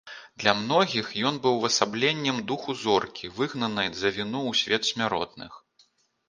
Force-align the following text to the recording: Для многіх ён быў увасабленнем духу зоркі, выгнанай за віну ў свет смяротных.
Для 0.43 0.53
многіх 0.59 1.09
ён 1.29 1.35
быў 1.43 1.57
увасабленнем 1.59 2.39
духу 2.53 2.75
зоркі, 2.85 3.29
выгнанай 3.37 3.93
за 4.01 4.09
віну 4.17 4.41
ў 4.53 4.61
свет 4.63 4.81
смяротных. 4.91 5.63